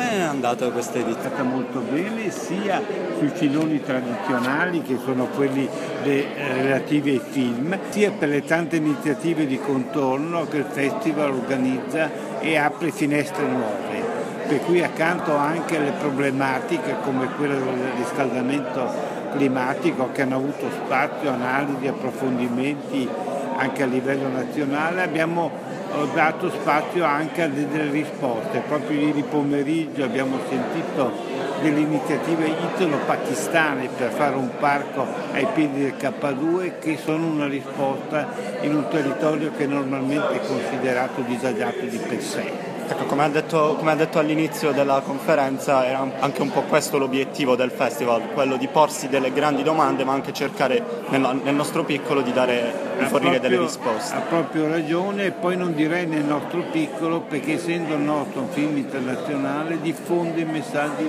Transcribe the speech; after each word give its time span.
Come 0.00 0.12
è 0.12 0.20
andata 0.22 0.70
questa 0.70 0.96
edizione? 0.96 1.20
È 1.20 1.26
andata 1.26 1.42
molto 1.42 1.80
bene 1.80 2.30
sia 2.30 2.80
sui 3.18 3.28
filoni 3.28 3.82
tradizionali 3.82 4.80
che 4.80 4.96
sono 5.04 5.26
quelli 5.26 5.68
de, 6.02 6.26
eh, 6.34 6.62
relativi 6.62 7.10
ai 7.10 7.22
film, 7.22 7.78
sia 7.90 8.10
per 8.10 8.30
le 8.30 8.42
tante 8.42 8.76
iniziative 8.76 9.44
di 9.46 9.58
contorno 9.58 10.46
che 10.46 10.56
il 10.56 10.64
festival 10.64 11.32
organizza 11.32 12.10
e 12.40 12.56
apre 12.56 12.92
finestre 12.92 13.44
nuove. 13.44 14.02
Per 14.48 14.60
cui 14.62 14.82
accanto 14.82 15.36
anche 15.36 15.76
alle 15.76 15.92
problematiche 15.92 16.96
come 17.04 17.28
quella 17.36 17.56
del 17.56 17.92
riscaldamento 17.98 18.90
climatico 19.32 20.12
che 20.12 20.22
hanno 20.22 20.36
avuto 20.36 20.66
spazio, 20.82 21.28
analisi, 21.30 21.88
approfondimenti 21.88 23.06
anche 23.54 23.82
a 23.82 23.86
livello 23.86 24.28
nazionale, 24.28 25.02
abbiamo 25.02 25.50
ho 25.92 26.06
dato 26.14 26.50
spazio 26.50 27.04
anche 27.04 27.42
a 27.42 27.48
delle 27.48 27.90
risposte. 27.90 28.62
Proprio 28.66 29.00
ieri 29.00 29.22
pomeriggio 29.22 30.04
abbiamo 30.04 30.38
sentito 30.48 31.12
delle 31.60 31.80
iniziative 31.80 32.46
italo-pakistane 32.46 33.88
per 33.96 34.10
fare 34.12 34.36
un 34.36 34.50
parco 34.58 35.06
ai 35.32 35.46
piedi 35.52 35.82
del 35.82 35.94
K2 35.98 36.78
che 36.78 36.96
sono 36.96 37.26
una 37.26 37.46
risposta 37.46 38.28
in 38.62 38.74
un 38.74 38.88
territorio 38.88 39.52
che 39.56 39.66
normalmente 39.66 40.40
è 40.40 40.46
considerato 40.46 41.20
disagiato 41.22 41.80
di 41.80 41.98
per 41.98 42.22
sé. 42.22 42.78
Ecco, 42.90 43.04
come 43.04 43.22
ha, 43.22 43.28
detto, 43.28 43.76
come 43.78 43.92
ha 43.92 43.94
detto 43.94 44.18
all'inizio 44.18 44.72
della 44.72 45.00
conferenza, 45.00 45.86
era 45.86 46.04
anche 46.18 46.42
un 46.42 46.50
po' 46.50 46.62
questo 46.62 46.98
l'obiettivo 46.98 47.54
del 47.54 47.70
festival, 47.70 48.32
quello 48.32 48.56
di 48.56 48.66
porsi 48.66 49.08
delle 49.08 49.32
grandi 49.32 49.62
domande, 49.62 50.02
ma 50.02 50.12
anche 50.12 50.32
cercare 50.32 50.82
nel, 51.10 51.40
nel 51.44 51.54
nostro 51.54 51.84
piccolo 51.84 52.20
di, 52.20 52.32
dare, 52.32 52.96
di 52.98 53.04
fornire 53.04 53.38
proprio, 53.38 53.40
delle 53.40 53.58
risposte. 53.62 54.16
Ha 54.16 54.20
proprio 54.22 54.68
ragione, 54.68 55.26
e 55.26 55.30
poi 55.30 55.56
non 55.56 55.72
direi 55.72 56.08
nel 56.08 56.24
nostro 56.24 56.64
piccolo, 56.72 57.20
perché 57.20 57.52
essendo 57.52 57.94
il 57.94 58.00
nostro 58.00 58.40
un 58.40 58.48
film 58.48 58.76
internazionale 58.76 59.80
diffonde 59.80 60.44
messaggi 60.44 61.08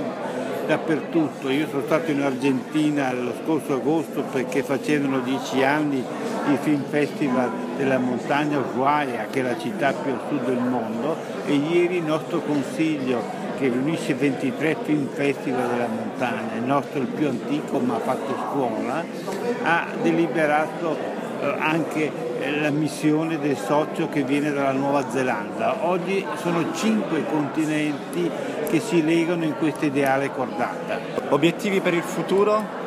dappertutto. 0.66 1.50
Io 1.50 1.68
sono 1.68 1.84
stato 1.86 2.12
in 2.12 2.22
Argentina 2.22 3.12
lo 3.14 3.34
scorso 3.44 3.74
agosto 3.74 4.24
perché 4.32 4.64
facevano 4.64 5.20
dieci 5.20 5.64
anni 5.64 5.98
il 5.98 6.58
Film 6.62 6.84
Festival 6.90 7.50
della 7.78 7.98
montagna 7.98 8.60
Ushuaia, 8.60 9.28
che 9.30 9.40
è 9.40 9.44
la 9.44 9.58
città 9.58 9.94
più 9.94 10.12
a 10.12 10.20
sud 10.28 10.46
del 10.46 10.60
mondo, 10.60 11.16
e 11.46 11.54
ieri 11.54 11.98
il 11.98 12.04
nostro 12.04 12.42
consiglio 12.42 13.40
che 13.58 13.70
riunisce 13.70 14.16
23 14.16 14.78
film 14.84 15.08
festival 15.08 15.70
della 15.70 15.88
montagna, 15.88 16.56
il 16.56 16.64
nostro 16.64 17.00
è 17.00 17.02
il 17.04 17.08
più 17.10 17.28
antico 17.28 17.78
ma 17.78 17.96
ha 17.96 18.00
fatto 18.00 18.36
scuola, 18.50 19.06
ha 19.62 19.88
deliberato 20.02 20.98
eh, 21.42 21.56
anche 21.60 22.31
la 22.50 22.72
missione 22.72 23.38
del 23.38 23.56
socio 23.56 24.10
che 24.10 24.24
viene 24.24 24.52
dalla 24.52 24.72
Nuova 24.72 25.10
Zelanda. 25.10 25.86
Oggi 25.86 26.26
sono 26.36 26.74
cinque 26.74 27.24
continenti 27.26 28.30
che 28.68 28.80
si 28.80 29.04
legano 29.04 29.44
in 29.44 29.56
questa 29.58 29.86
ideale 29.86 30.32
cordata. 30.32 31.00
Obiettivi 31.30 31.80
per 31.82 31.94
il 31.94 32.02
futuro? 32.02 32.80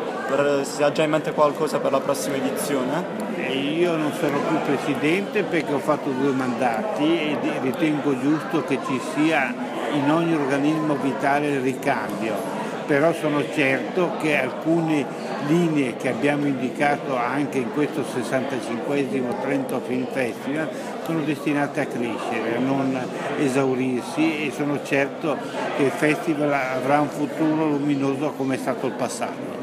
Si 0.63 0.83
ha 0.83 0.91
già 0.91 1.05
in 1.05 1.11
mente 1.11 1.33
qualcosa 1.33 1.79
per 1.79 1.93
la 1.93 2.01
prossima 2.01 2.37
edizione? 2.37 3.23
Io 3.53 3.97
non 3.97 4.13
sarò 4.13 4.39
più 4.39 4.59
presidente 4.65 5.43
perché 5.45 5.73
ho 5.73 5.79
fatto 5.79 6.11
due 6.11 6.33
mandati 6.33 7.05
e 7.05 7.39
ritengo 7.61 8.19
giusto 8.19 8.65
che 8.65 8.79
ci 8.87 9.01
sia 9.15 9.55
in 9.93 10.11
ogni 10.11 10.35
organismo 10.35 10.97
vitale 10.97 11.49
il 11.49 11.61
ricambio 11.61 12.64
però 12.87 13.13
sono 13.13 13.43
certo 13.53 14.17
che 14.21 14.37
alcune 14.37 15.05
linee 15.47 15.97
che 15.97 16.09
abbiamo 16.09 16.47
indicato 16.47 17.17
anche 17.17 17.59
in 17.59 17.73
questo 17.73 18.05
65 18.05 19.09
Trento 19.41 19.81
Film 19.81 20.07
Festival 20.11 20.69
sono 21.05 21.21
destinate 21.21 21.81
a 21.81 21.87
crescere, 21.87 22.57
a 22.57 22.61
non 22.61 22.99
esaurirsi 23.39 24.47
e 24.47 24.51
sono 24.51 24.83
certo 24.83 25.37
che 25.77 25.85
il 25.85 25.91
festival 25.91 26.53
avrà 26.53 27.01
un 27.01 27.09
futuro 27.09 27.67
luminoso 27.67 28.33
come 28.33 28.55
è 28.55 28.59
stato 28.59 28.87
il 28.87 28.93
passato. 28.93 29.53